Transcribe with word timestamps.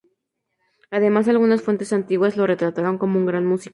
Además, 0.89 1.27
algunas 1.27 1.61
fuentes 1.61 1.93
antiguas 1.93 2.35
lo 2.35 2.47
retrataron 2.47 2.97
como 2.97 3.19
un 3.19 3.27
gran 3.27 3.45
músico. 3.45 3.69